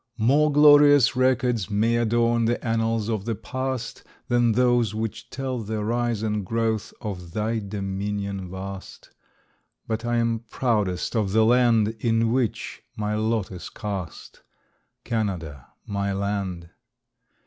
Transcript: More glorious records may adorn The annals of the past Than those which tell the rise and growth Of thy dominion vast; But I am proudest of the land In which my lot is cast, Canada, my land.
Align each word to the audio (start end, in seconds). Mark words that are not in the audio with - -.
More 0.17 0.51
glorious 0.51 1.15
records 1.15 1.69
may 1.69 1.95
adorn 1.97 2.45
The 2.45 2.57
annals 2.65 3.07
of 3.07 3.25
the 3.25 3.35
past 3.35 4.03
Than 4.29 4.53
those 4.53 4.95
which 4.95 5.29
tell 5.29 5.59
the 5.59 5.83
rise 5.83 6.23
and 6.23 6.43
growth 6.43 6.91
Of 7.01 7.33
thy 7.33 7.59
dominion 7.59 8.49
vast; 8.49 9.11
But 9.85 10.03
I 10.03 10.15
am 10.17 10.39
proudest 10.49 11.15
of 11.15 11.33
the 11.33 11.45
land 11.45 11.89
In 11.99 12.31
which 12.31 12.81
my 12.95 13.13
lot 13.13 13.51
is 13.51 13.69
cast, 13.69 14.41
Canada, 15.03 15.67
my 15.85 16.13
land. 16.13 16.71